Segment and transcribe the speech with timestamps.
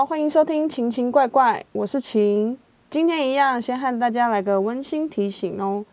[0.00, 2.56] 好，欢迎收听《奇奇怪怪》，我是晴。
[2.88, 5.84] 今天一样，先和大家来个温馨提醒哦。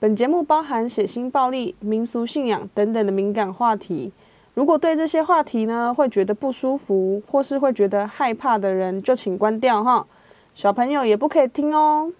[0.00, 4.12] 本节目包含血腥、暴力、民俗信仰等等的敏感话题。
[4.54, 10.04] 如果对这些话题呢会觉得不舒服，或是会觉得害怕的人，就请关掉哈。
[10.52, 12.12] 小朋友也不可以听哦。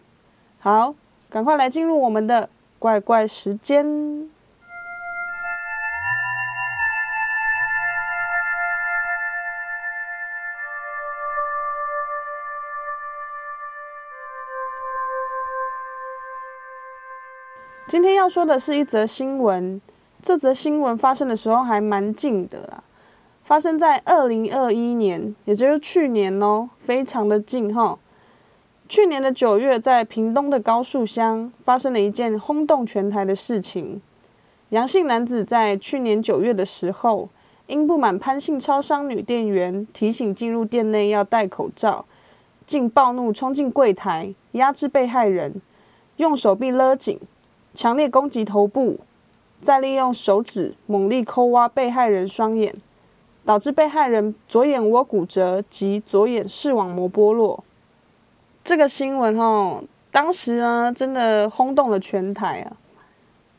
[0.61, 0.95] 好，
[1.29, 4.31] 赶快来进入我们的怪怪时间。
[17.89, 19.81] 今天要说的是一则新闻，
[20.21, 22.83] 这则新闻发生的时候还蛮近的啦，
[23.45, 27.97] 发生在二零二一年，也就是去年哦，非常的近哈。
[28.89, 34.03] 去年的九月，在屏东的高树乡发生了一件轰动全台的事情。
[34.71, 37.29] 杨姓男子在去年九月的时候，
[37.69, 42.05] 因不满潘姓超商女店员提醒进入店内要戴口罩，
[42.67, 45.63] 竟暴怒冲进柜台，压制被害人，
[46.17, 47.21] 用手臂勒紧。
[47.77, 48.99] 强烈攻击头部，
[49.61, 52.75] 再利用手指猛力抠挖被害人双眼，
[53.45, 57.63] 导致被害人左眼窝骨折及左眼视网膜剥落。
[58.65, 62.73] 这个新闻哈，当时呢真的轰动了全台啊，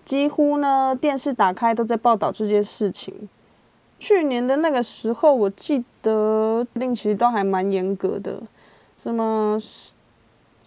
[0.03, 3.29] 几乎呢电视打开都在报道这件事情。
[3.99, 8.41] 去年的那个时候，我记得令其实都还蛮严格的，
[8.97, 9.59] 什么？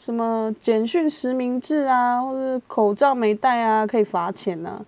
[0.00, 4.82] 什么简讯实名制啊，或者口罩没戴啊，可以罚钱呢？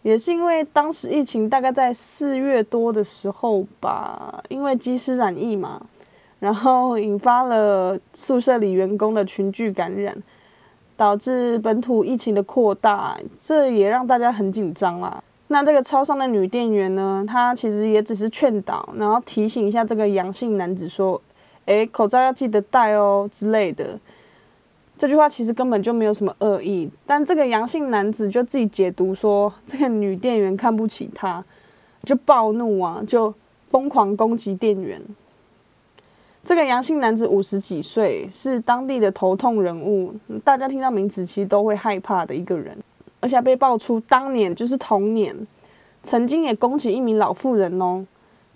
[0.00, 5.82] 也是因为当时疫情大概在四月多的时候吧，因为机师染疫嘛，
[6.40, 10.16] 然后引发了宿舍里员工的群聚感染，
[10.96, 15.22] 导致本土疫情的扩大，这也让大家很紧张啦。
[15.48, 21.20] 那这个超商的女店员呢，她其实也只是劝导，然后提醒一下这个阳性男子说
[21.66, 23.98] ：“诶，口罩要记得戴哦”之类的。
[24.96, 31.44] 这句话其实根本就没有什么恶意，但这个阳性男子就自己解读说，这个女店员看不起他，
[32.04, 33.34] 就暴怒啊，就
[33.70, 35.02] 疯狂攻击店员。
[36.44, 40.14] 这个阳性男子五十几岁，是当地的头痛人物，
[40.44, 42.76] 大家听到名字其实都会害怕的一个人，
[43.20, 45.34] 而且被爆出当年就是同年，
[46.02, 48.06] 曾经也攻击一名老妇人哦。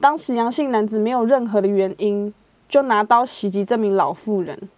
[0.00, 2.32] 当时阳性男子没有任何的原因，
[2.68, 4.68] 就拿刀袭击这名老妇人。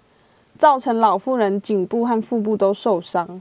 [0.58, 3.40] 造成老妇人颈部和腹部都受伤，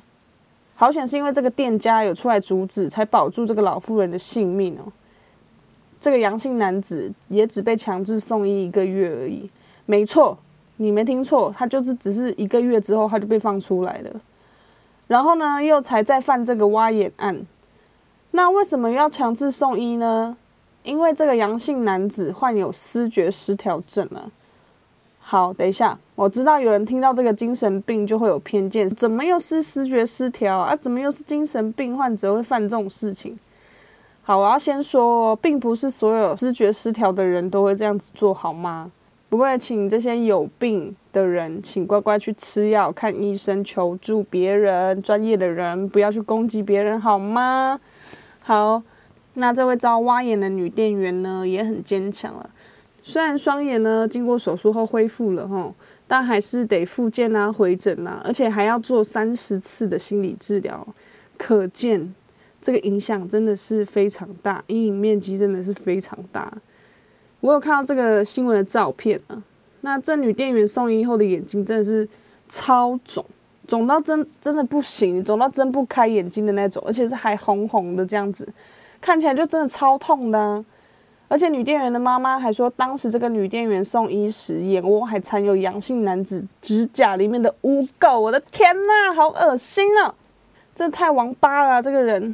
[0.75, 4.85] 好险是因为这个店家有出来阻止，才保住这个老妇人的性命哦。
[5.99, 9.49] 这个阳性男子也只被强制送医一个月而已，
[9.87, 10.37] 没错，
[10.75, 14.21] 你没听错，他就是只是一个月之后他就被放出来了。
[15.07, 17.47] 然后呢，又才再犯这个挖眼案，
[18.29, 20.37] 那为什么要强制送医呢？
[20.83, 24.31] 因为这个阳性男子患有思觉失调症了。
[25.29, 30.73] 好，等一下，我知道有人听到这个精神病就会有偏见，怎么又是视觉失调啊？
[30.73, 33.37] 怎么又是精神病患者会犯这种事情？
[34.23, 38.89] 好，我要先说，并不是所有知觉失调的人都会这样子做好吗？
[39.27, 47.77] 不过，请这些有病的人，请乖乖去吃药、看医生、求助别人专业的人，不要去攻击别人，好吗？
[48.39, 48.81] 好，
[49.33, 52.49] 那这位遭挖眼的女店员呢，也很坚强了。
[53.07, 55.73] 虽然双眼呢经过手术后恢复了哈，
[56.09, 60.85] 但还是得复健啊、回诊啊，而且还要做三十次的心理治疗，
[61.37, 62.13] 可见
[62.61, 66.51] 这个影响真的是非常大，阴影面积真的是非常大。
[67.39, 69.41] 我有看到这个新闻的照片啊，
[69.79, 72.05] 那这女店员送医后的眼睛真的是
[72.49, 73.23] 超肿，
[73.65, 78.45] 肿到真真的不行，肿到睁不开眼睛的那种，而且是还红红的这样子，
[78.99, 80.65] 看起来就真的超痛的。
[81.29, 88.17] 而且女店员的妈妈还说，当时这个女店员送医时，眼窝还残有阳性男子指甲里面的污垢。
[88.17, 90.15] 我的天呐，好恶心啊！
[90.73, 92.33] 这太王八了，这个人。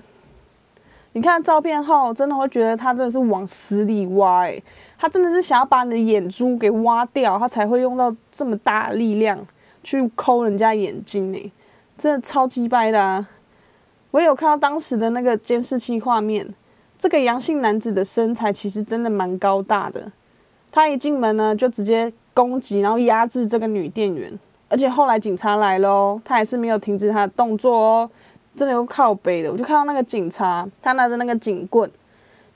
[1.13, 4.61] 你看照片后，真的会觉得他真的是往死里挖，哎，
[4.97, 9.39] 他真的是想要把你的眼珠给挖掉，他才会用到这么大力量
[9.83, 11.51] 去抠人家眼睛，呢，
[11.97, 13.27] 真的超级掰的啊！
[14.11, 16.53] 我有看到当时的那个监视器画面。
[17.03, 20.09] 这个阳性男子的身材其实真的蛮高大的，
[20.71, 24.31] 他一进门呢就直接攻击，然后压制这个女店员，
[24.69, 28.09] 而且后来警察来了哦，他还是没有停止他的动作哦，
[28.55, 31.91] 真的又靠背的，我就看到那个警察，他拿着那个警棍，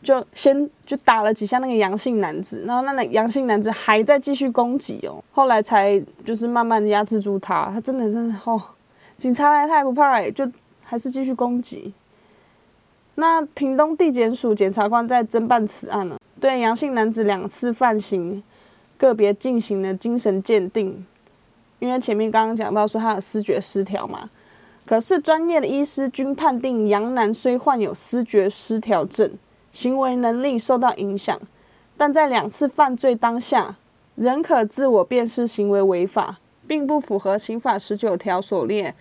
[0.01, 8.61] 就先就打了几下那个阳性男子，然后那个阳性男子还在继续攻击哦，后来才就是慢慢压制住他，他真的真的哦，
[9.17, 10.49] 警察来他也不怕，就
[10.85, 11.93] 还是继续攻击。
[13.19, 18.43] 那屏东地检署检察官在侦办此案呢，对阳性男子两次犯行
[18.95, 21.03] 个别进行了精神鉴定，
[21.79, 24.29] 因为前面刚刚讲到说他有思觉失调嘛，
[24.85, 29.31] 可是专业的医师均判定杨楠虽患有思觉失调症，
[29.71, 31.39] 行为能力受到影响，
[31.97, 33.77] 但在两次犯罪当下
[34.13, 36.37] 仍可自我辨识行为违法，
[36.67, 38.93] 并不符合刑法十九条所列。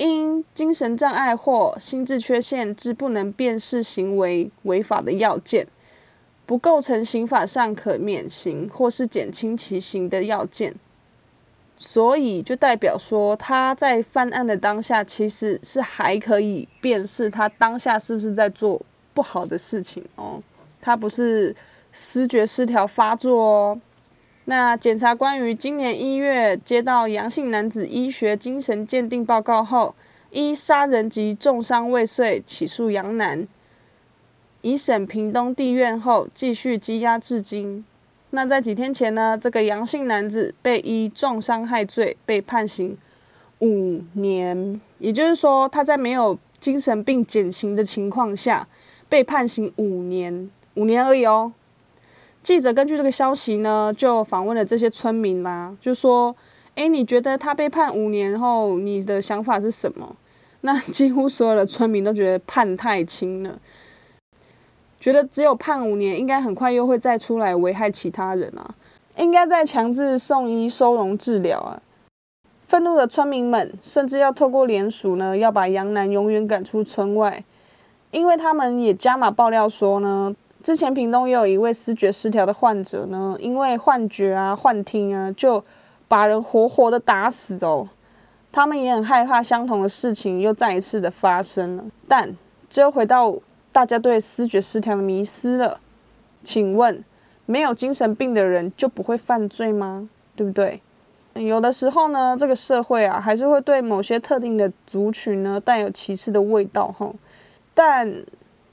[0.00, 5.66] 因精神障碍或心智缺陷致不能辨识行为违法的要件，
[6.46, 10.74] 不构成刑法上可免刑或是减轻其刑的要件，
[11.76, 18.80] 所以就代表说他在犯案的当下其实是还可以辨识他当下是不是在做
[19.12, 20.42] 不好的事情哦，
[20.80, 21.54] 他不是
[21.92, 23.80] 思觉失调发作哦。
[24.50, 29.94] 那检察官于今年一月接到杨姓男子医学精神鉴定报告后，
[30.32, 33.46] 依杀人及重伤未遂起诉杨楠，
[34.62, 37.84] 已审屏东地院后继续羁押至今。
[38.30, 42.98] 那在几天前呢，这个杨姓男子被依重伤害罪被判刑
[43.60, 48.66] 五年，也就是说他在没有精神病减刑的情况下
[49.08, 51.52] 被判刑五年，五年而已哦。
[52.42, 56.34] 记者根据这个消息呢，就访问了这些村民啦，就说
[56.74, 60.16] ：“哎，你觉得他被判五年后，你的想法是什么？”
[60.62, 63.58] 那几乎所有的村民都觉得判太轻了，
[64.98, 68.74] 觉得只有判五年，应该很快又会再出来危害其他人啊，
[69.16, 71.80] 应该再强制送医收容治疗啊。
[72.66, 77.44] 愤怒的村民们甚至要透过联署呢，要把杨楠永远赶出村外，
[78.10, 80.34] 因为他们也加码爆料说呢。
[80.62, 85.64] 之前屏东也有一位视觉失调的患者呢，因为幻觉啊、幻听啊，就
[86.06, 87.88] 把人活活的打死哦。
[88.52, 91.84] 他们也很害怕相同的事情又再一次的发生了。
[92.08, 92.36] 但
[92.68, 93.34] 只有回到
[93.72, 95.80] 大家对视觉失调的迷思了。
[96.42, 97.04] 请问，
[97.46, 100.08] 没有精神病的人就不会犯罪吗？
[100.34, 100.80] 对不对？
[101.34, 107.12] 有的时候呢，这个社会啊，还是会对某些特定的族群呢带有歧视的味道哈。
[107.72, 108.12] 但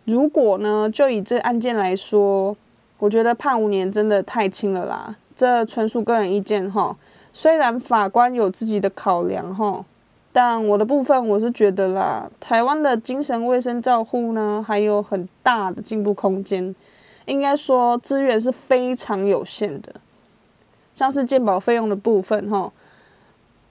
[0.07, 2.55] 如果呢，就以这案件来说，
[2.97, 5.17] 我觉得判五年真的太轻了啦。
[5.35, 6.95] 这纯属个人意见哈。
[7.33, 9.83] 虽然法官有自己的考量哈，
[10.31, 16.73] 但我的部分我是觉得啦，台湾的精神卫生照护呢，还有很大的进步空间。
[17.25, 19.95] 应该说资源是非常有限的，
[20.95, 22.71] 像是健保费用的部分哈，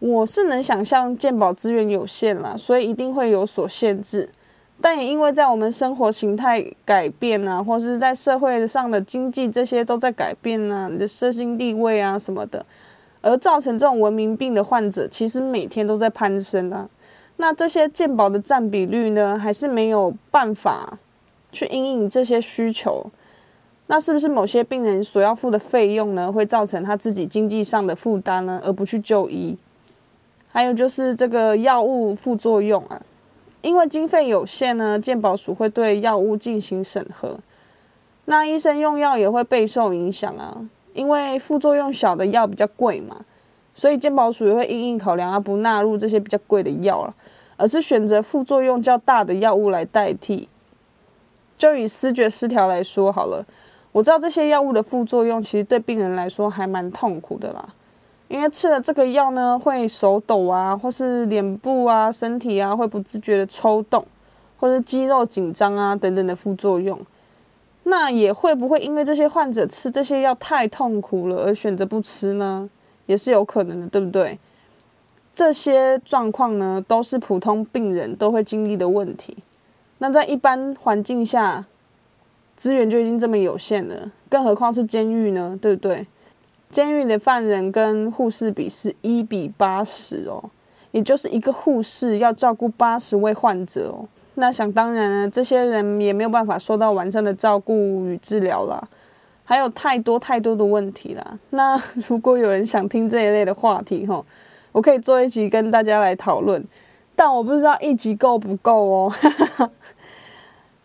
[0.01, 4.29] 我是能想象健保资源有限啦，所以一定会有所限制。
[4.81, 12.65] 但也因为在我们生活形态改变啊，或是在社会上的经济这些都在改变啊，你的身心地位啊什么的，
[13.23, 16.89] 而造成这种文明病的患者其实每天都在攀升啊。
[17.39, 20.99] 那这些健保的占比率呢，还是没有办法
[21.51, 23.07] 去应应这些需求。
[23.89, 29.57] 那是不是某些病人所要付的费用呢，会造成他自己经济上的负担呢，而不去就医？
[30.53, 33.01] 还有就是这个药物副作用啊。
[33.67, 37.37] 因为经费有限呢，健保署会对药物进行审核，
[38.27, 40.69] 那医生用药也会备受影响啊。
[40.95, 43.23] 因为副作用小的药比较贵嘛，
[43.75, 47.15] 所以健保署也会因应考量啊，不纳入这些比较贵的药了，
[47.57, 50.49] 而是选择副作用较大的药物来代替。
[51.59, 53.45] 就以思觉失调来说好了，
[53.91, 57.75] 我知道这些药物的副作用其实对病人来说还蛮痛苦的啦。
[58.29, 64.05] 因为吃了这个药呢，会手抖啊，或是脸部啊、身体啊会不自觉的抽动，
[64.59, 66.99] 或是肌肉紧张啊等等的副作用。
[67.85, 72.69] 那也会不会因为这些患者吃这些药太痛苦了而选择不吃呢？
[73.07, 74.37] 也是有可能的，对不对？
[75.33, 79.37] 这些状况呢，都是普通病人都会经历的问题。
[79.99, 81.65] 那在一般环境下，
[82.57, 85.57] 资源就已经这么有限了，更何况是监狱呢？
[85.63, 86.07] 对不对？
[86.71, 90.43] 监狱的犯人跟护士比是一比八十哦，
[90.91, 94.07] 也就是一个护士要照顾八十位患者哦。
[94.35, 98.87] 那想当然呢，这些人也没有办法受到完善的照顾与治疗了，
[99.45, 101.39] 还有太多太多的问题了。
[101.51, 104.23] 那如果有人想听这一类的话题哈，
[104.73, 106.63] 我可以做一集跟大家来讨论，
[107.15, 109.13] 但我不知道一集够不够哦。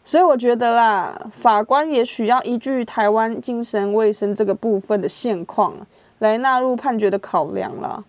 [0.04, 5.76] 所以我觉得啦，法官也许要依据台湾精神卫生这个部分的现况
[6.20, 8.04] 来纳入判决的考量啦。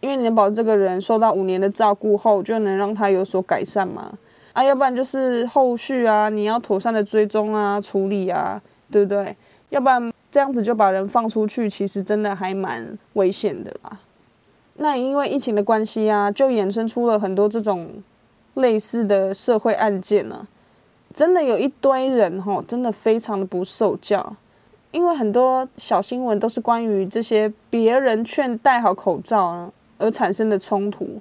[0.00, 4.12] 因为你能保证这个人受到五年的照顾后，就能让他有所改善嘛？
[4.52, 9.36] 啊，要不然就是后续啊，你要妥善的追踪啊、处理啊，对不对？
[9.68, 13.98] 要不然这样子就把人放出去，其实真的还蛮危险的啦。
[14.76, 18.02] 那因为疫情的关系啊，就衍生出了很多这种
[18.54, 20.46] 类似的社会案件呢。
[21.12, 24.34] 真的有一堆人吼，真的非常的不受教，
[24.92, 31.20] 因为很多小新闻都是关于这些别人劝戴好口罩而产生的冲突，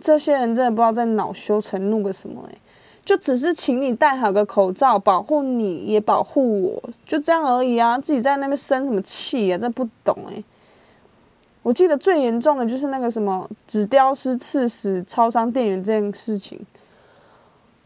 [0.00, 2.58] 这些人真的不知道在恼羞成怒个什么诶，
[3.04, 7.98] 就只是请你戴好个口罩，保护你也保护我，就这样而已啊！
[7.98, 9.58] 自己在那边生什么气啊？
[9.58, 10.42] 这不懂诶。
[11.64, 16.58] 我记得最严重的就是那个什么纸雕师刺死超商店员这件事情，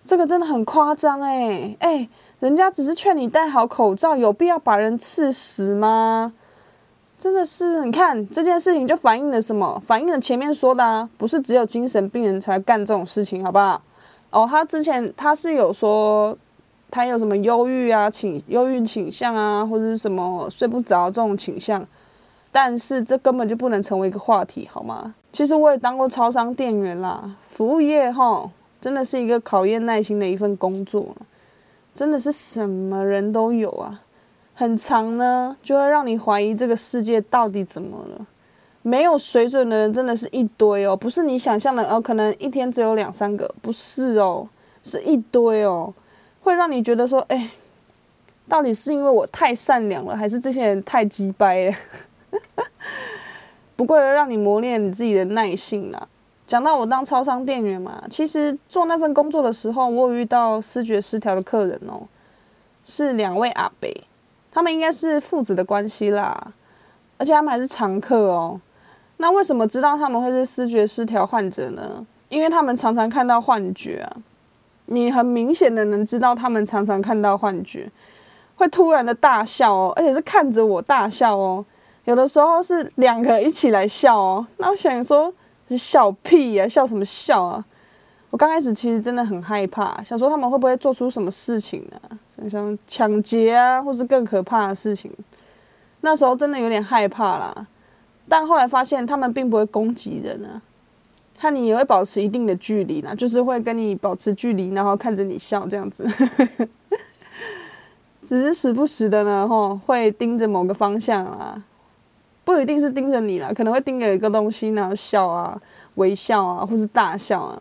[0.06, 1.76] 这个真的很夸张诶。
[1.80, 2.08] 诶。
[2.38, 6.34] 人家只是劝你戴好口罩，有必要把人刺死吗？
[7.18, 9.82] 真的是，你看这件事情就反映了什么？
[9.86, 13.80] 反映了前面说的啊，不是只有精神病人才干这种事情，好不好？
[14.30, 16.36] 哦，他之前他是有说
[16.90, 21.82] 他有什么忧郁啊倾忧郁倾向啊，或者是什么睡不着这种倾向，
[22.52, 25.14] 但是这根本就不能成为一个话题，好吗？
[25.32, 28.46] 其实我也当过超商店员啦，服务业哈，
[28.80, 31.16] 真的是一个考验耐心的一份工作。
[31.94, 34.02] 真的是什么人都有啊，
[34.52, 38.26] 很长呢，就会让你怀疑这个世界到底怎么了。
[38.82, 44.46] 没有水准的人真的是一堆哦，不是你想象的哦，可能一天只有两三个，不是哦，
[44.82, 45.92] 是一堆哦，
[46.42, 47.50] 会让你觉得说，哎，
[48.46, 51.76] 到底是因为我太善良了，还是这些人太鸡掰了？
[53.74, 56.06] 不过要让你磨练你自己的耐性啦。
[56.46, 62.02] 讲到我当超商店员嘛，其实做那份工作的时候，我有遇到视觉失调的客人哦，
[62.84, 63.90] 是两位阿伯，
[64.52, 66.52] 他们应该是父子的关系啦，
[67.18, 68.60] 而且他们还是常客哦。
[69.16, 72.06] 那为什么知道他们会是视觉失调患者呢？
[72.28, 74.16] 因为他们常常看到幻觉啊，
[74.84, 77.90] 你很明显的能知道他们常常看到幻觉，
[78.54, 81.64] 会突然的大笑哦，而且是看着我大笑哦，
[82.04, 84.46] 有的时候是两个一起来笑哦。
[84.58, 85.34] 那我想说。
[85.68, 86.68] 是笑屁呀！
[86.68, 87.64] 笑什么笑啊？
[88.30, 92.50] 我刚开始其实真的很害怕，想说他们会不会做出什么事情呢？
[92.50, 95.10] 像抢劫啊，或是更可怕的事情。
[96.02, 97.66] 那时候真的有点害怕啦。
[98.28, 100.60] 但后来发现他们并不会攻击人啊，
[101.38, 106.06] 和你也会保持一定的距离啦，就是会跟你保持距离，然后看着你笑这样子。
[108.26, 111.62] 只是时不时的呢，吼，会盯着某个方向啊。
[112.46, 115.60] 不一定是盯着你啦，可能会盯着一个东西，然后笑啊、
[115.96, 117.60] 微笑啊，或是大笑啊。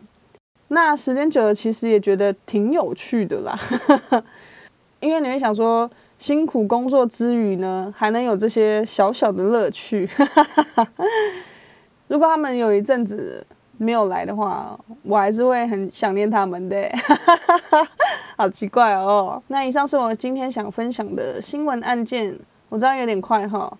[0.68, 3.58] 那时间久了，其实也觉得挺有趣的啦。
[5.00, 10.08] 因为你会想说，辛苦工作之余呢，还能有这些小小的乐趣。
[12.06, 13.44] 如果他们有一阵子
[13.78, 16.88] 没有来的话，我还是会很想念他们的。
[18.38, 19.42] 好奇怪哦。
[19.48, 22.38] 那以上是我今天想分享的新闻案件，
[22.68, 23.76] 我知道有点快哈。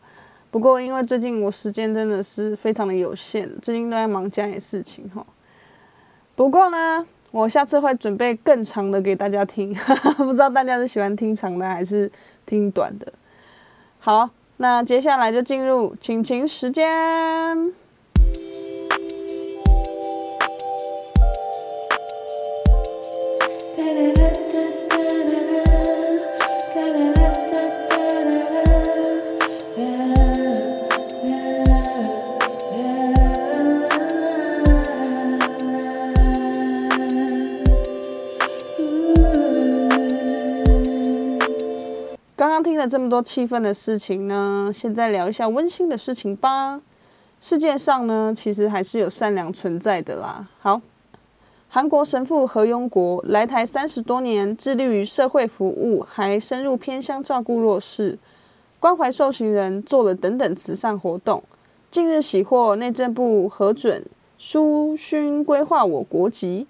[0.56, 5.22] 不过，因为最近我时间真的是非常的有限，最近都在忙家里事情哈。
[6.34, 9.74] 不过呢，我下次会准备更长的给大家听，
[10.16, 12.10] 不知道大家是喜欢听长的还是
[12.46, 13.12] 听短的。
[13.98, 17.74] 好，那接下来就进入请情时间。
[42.88, 46.80] 这么多气愤的事情呢，现在聊一下温馨的事情吧。
[47.40, 50.48] 世界上呢，其实还是有善良存在的啦。
[50.60, 50.80] 好，
[51.68, 58.18] 韩国神父何庸国来台三十多年，致力于社会服务，还深入偏乡照顾弱势，
[58.80, 61.42] 关怀受刑人，做了等等慈善活动。
[61.90, 64.04] 近日喜获内政部核准
[64.38, 66.66] 书勋规划我国籍，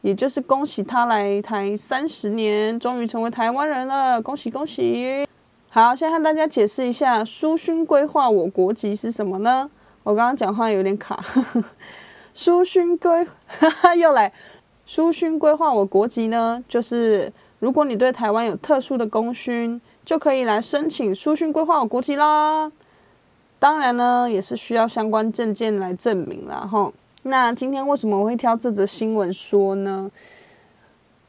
[0.00, 5.26] 也就是恭喜他来台三十年，终于成为台湾人了，恭喜恭喜！
[5.74, 9.68] 好，先和大家解释一下，书勋规划我国籍是什么呢？
[10.04, 11.18] 我刚刚讲话有点卡。
[12.32, 13.26] 书勋规
[13.98, 14.32] 又来，
[14.86, 22.70] 书勋规划我国籍呢，就是如果你对台湾有特殊的功勋，就可以来申请书勋规划我国籍啦。
[23.58, 26.58] 当然呢，也是需要相关证件来证明啦。
[26.70, 26.92] 哈。
[27.24, 30.08] 那今天为什么我会挑这则新闻说呢？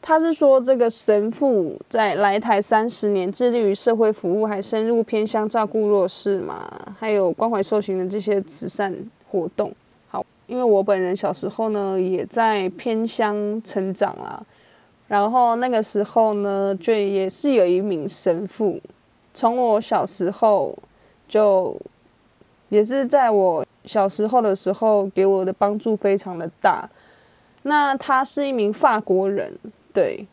[0.08, 6.64] 他是说，这个神父在来台三十年，致力于社会服务，还深入偏乡照顾弱势嘛，
[7.00, 8.96] 还有关怀受刑的这些慈善
[9.28, 9.74] 活动。
[10.08, 14.40] 好，因为我本人小时候呢，也在偏乡成长啊，
[15.08, 18.80] 然后那个时候呢，就也是有一名神父，
[19.34, 20.78] 从我小时候
[21.28, 21.76] 就
[22.70, 26.88] 也是在我小时候的时候给我的帮助非常的大。
[27.64, 29.52] 那他是一名法国人。
[29.96, 30.28] 对，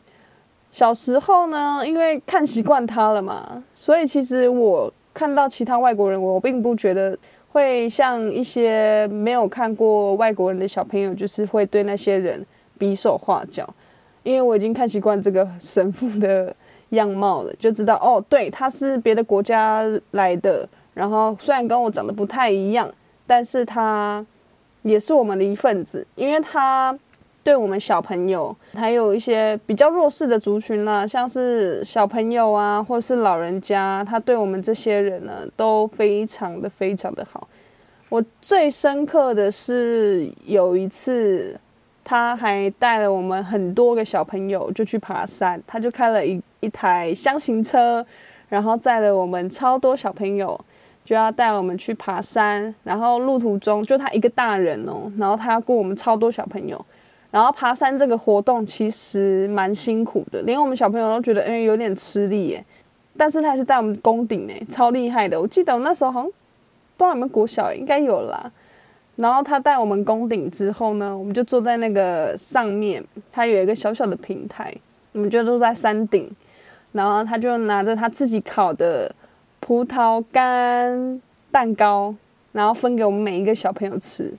[0.73, 7.17] 小时候呢，因为看习惯他了嘛，所以其实我看到其他外国人，我并不觉得
[7.53, 12.45] 会像一些没有看过外国人的小朋友，就是会对那些人
[12.77, 13.65] 比手画脚，
[14.23, 16.53] 因为我已经看习惯这个神父的
[16.89, 22.91] 样貌了，就知道哦，对，他是别的国家来的，然后虽然跟我长得不太一样，
[23.25, 24.25] 但是他
[24.81, 26.93] 也是我们的一份子，因为他。
[27.43, 37.45] 对我们小朋友，还有一些比较弱势的族群呢，像是小朋友啊，或是老人家，他对我们这些人呢，都非常的非常的好。
[38.07, 41.59] 我最深刻的是有一次，
[42.03, 48.05] 他还带了我们很多个小朋友就去爬山，他就开了一一台箱型车，
[48.47, 50.57] 然后载了我们超多小朋友，
[51.03, 52.73] 就要带我们去爬山。
[52.83, 56.85] 然后路途中就他一个大人哦，然后他要顾我们超多小朋友。
[57.33, 62.63] 然后爬山这个活动其实蛮辛苦的，连我们小朋友都觉得哎有点吃力耶。
[63.17, 65.41] 但是他还是带我们攻顶哎，超厉害的。
[65.41, 68.51] 我记得我那时候好像不知道有没有国小，应该有啦。
[69.15, 74.71] 然后他带我们攻顶之后呢，我们就坐在那个上面，他有一个小小的平台，
[75.13, 76.31] 我们就坐在山顶。
[76.91, 79.11] 然后他就拿着他自己烤的
[79.59, 82.13] 葡萄干蛋糕，
[82.51, 84.31] 然后分给我们每一个小朋友吃。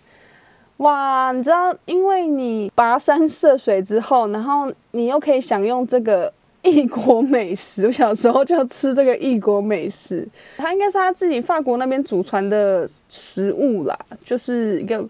[0.79, 7.87] 哇，你知道，因为你跋山涉水之后，然后你又可以享用这个异国美食。
[7.87, 15.07] 我小时候就吃这个异国美食，它应该是他自己法国那边祖传的食物啦，就是一个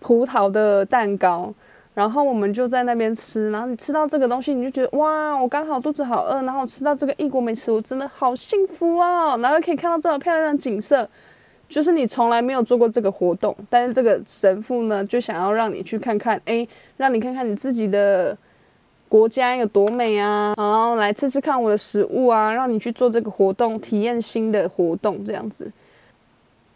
[0.00, 1.52] 葡萄的蛋糕。
[1.94, 11.08] 然后我们就在那边吃，然后你吃到这个东西，你就觉得哇，我刚好肚子好饿，然后吃到这个异国美食，我真的好幸福哦，然后可以看到这么漂亮的景色。
[11.68, 18.36] 就是你从来没有做过这个活动，但是这个神父呢，就想要让你去看看，哎，让你看看你自己的
[19.08, 25.70] 国家有多美啊，然后来吃吃看我的食物啊，让你去做这个活动，体验新的活动这样子。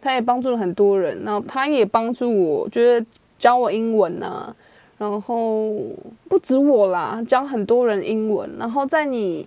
[0.00, 3.04] 他也帮助了很多人，然后他也帮助我，就是
[3.38, 4.54] 教我英文啊，
[4.98, 5.72] 然后
[6.28, 9.46] 不止我啦，教很多人英文，然后在你。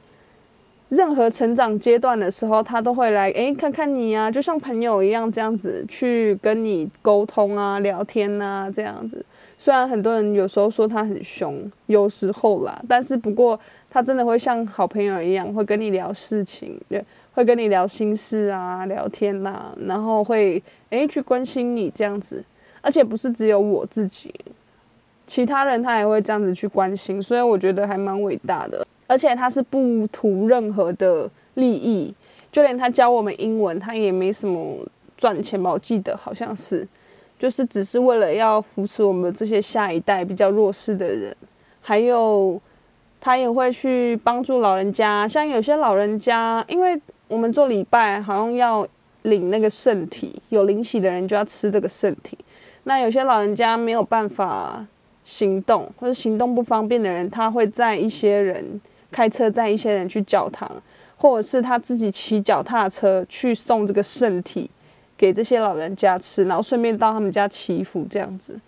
[0.89, 9.25] 任何成长阶段的时候，他都会来诶看看你啊，就像朋友一样这样子去跟你沟通啊、聊天呐这样子。
[9.57, 16.79] 虽然很多人有时候说他很凶，有时候啦，但是不过他真的会像好朋友一样，会跟你聊事情，
[17.33, 22.43] 会跟你聊心事啊、聊天呐，然后会诶去关心你这样子。
[22.81, 24.31] 而且不是只有我自己，
[25.25, 28.85] 其他人他也会这样子去关心，所以我觉得还蛮伟大的。
[29.07, 32.13] 而且他是不图任何的利益，
[32.51, 34.77] 就连他教我们英文，他也没什么
[35.15, 35.71] 赚钱吧？
[35.71, 36.87] 我记得好像是，
[37.37, 41.35] 就是只是为了要扶持我们这些下一代比较弱势的人，
[41.81, 42.59] 还有
[43.21, 48.87] 他也会去帮助老人家，像有些老人家，因为我们做礼拜好像要
[49.21, 52.37] 领那个圣体，有灵洗的人就要吃这个圣体，
[52.85, 54.85] 那有些老人家没有办法
[55.23, 58.81] 行动或者行动不方便的人，他会在一些人。
[59.15, 60.69] 开车载一些人去教堂，
[61.15, 64.69] 或者是他自己骑脚踏车去送这个圣体
[65.15, 68.59] 给这些老人家吃，然后顺便到他们家祈福这样子。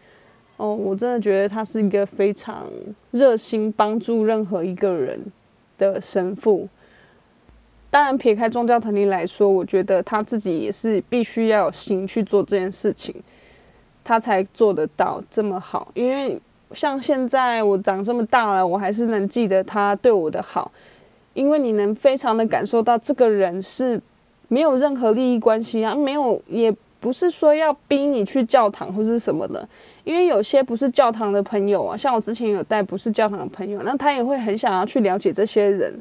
[0.56, 2.66] 哦，我真的觉得他是一个非常
[3.12, 5.20] 热心帮助任何一个人
[5.78, 6.66] 的神父。
[7.90, 13.14] 当然，撇开宗教团体来说，我觉得他自己也是必须要有心去做这件事情，
[14.02, 16.42] 他才做得到这么好，因为。
[16.74, 20.72] 像现在我长这么大了，我还是能记得他对我的好，
[21.34, 24.00] 因为你能非常的感受到这个人是
[24.48, 29.68] 没有任何利益关系啊，没有，也不是说要逼你去教堂或者什么的，
[30.04, 35.94] 因为有些不是教堂的朋友啊，像我之前有带不是教堂的朋友，那他也会很想要去了解这些人、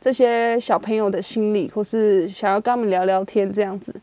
[0.00, 3.94] 这些小朋友的心理，或是想要跟他们聊聊天这样子。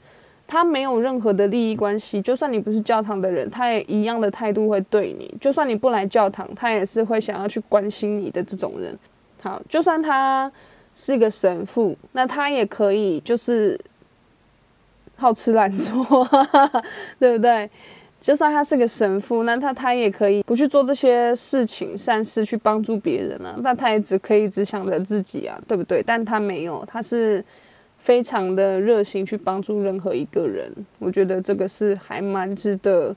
[0.47, 5.33] 他没有任何的利益关系，就算你不是教堂的人，他也一样的态度会对你。
[5.41, 8.95] 就算你不来教堂，他也是会想要去关心你的这种人。
[9.41, 10.51] 好，就算他
[10.95, 13.79] 是一个神父，那他也可以就是
[15.15, 16.05] 好吃懒做，
[17.17, 17.67] 对不对？
[18.21, 23.55] 就算他是个神父，那他他也可以不去做这些事情善事去帮助别人啊。
[23.63, 26.03] 那他也只可以只想着自己啊，对不对？
[26.03, 27.43] 但他没有，他是。
[28.05, 33.15] 非常的热心去帮助任何一个人，我觉得这个是还蛮值得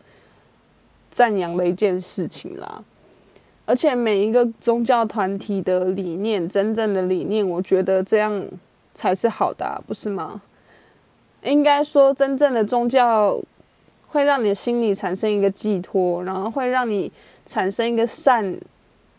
[1.10, 2.82] 赞扬的一件事情啦。
[3.66, 8.42] 而且每一个宗教团体的理念，真正的理念，我觉得这样
[8.94, 10.40] 才是好的，不是吗？
[11.42, 13.38] 应该说，真正的宗教
[14.08, 17.12] 会让你心里产生一个寄托，然后会让你
[17.44, 18.56] 产生一个善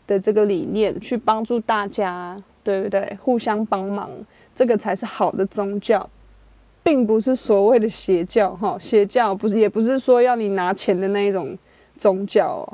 [0.08, 3.16] 的这个理念，去帮助大家，对不对？
[3.22, 4.10] 互相帮忙，
[4.60, 6.06] 这个才是好的宗教，
[6.82, 8.76] 并不是所谓的邪教哈。
[8.78, 11.56] 邪教不是，也不是说要你拿钱的那一种
[11.96, 12.68] 宗教。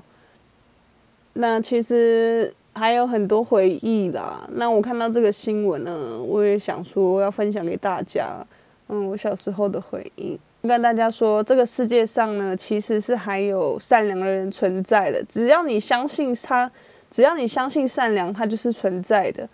[1.34, 4.48] 那其实还有很多回忆啦。
[4.54, 8.44] 那我看到这个新闻呢，我也想说要分享给大家。
[8.88, 15.22] 嗯，我小时候的回忆，跟大家说，这个世界上呢，其实是还有善良的人存在的。
[15.28, 16.68] 只要你相信他，
[17.08, 19.48] 只要你相信善良，它就是存在的。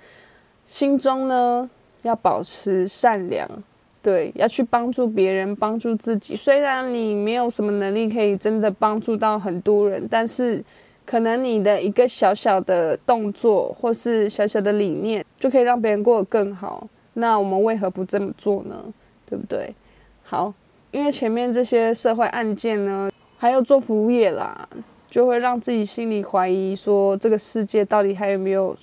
[0.65, 1.69] 心中呢，
[2.03, 3.49] 要保持善良，
[4.03, 6.37] 对，要去帮助别人，帮助自己。
[6.37, 10.63] 虽然你没有什么能力可以真的帮助到很多人，但是
[11.07, 16.87] 可能你的一个小小的动作，或是小小的理念，就可以让别人过得更好。
[17.15, 18.85] 那我们为何不这么做呢？
[19.27, 19.75] 对不对？
[20.23, 20.53] 好，
[20.91, 24.69] 因为前面这些社会案件呢，还有做服务业啦，
[25.11, 28.75] 就会让自己心里怀疑，说这个世界到底还有没有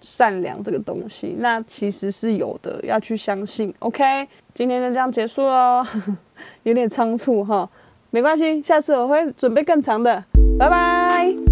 [0.00, 1.36] 善良这个东西？
[1.38, 3.72] 那其实是有的，要去相信。
[3.80, 5.84] OK，今天就这样结束喽，
[6.64, 7.68] 有点仓促哈，
[8.10, 10.24] 没关系，下次我会准备更长的，
[10.58, 11.47] 拜拜。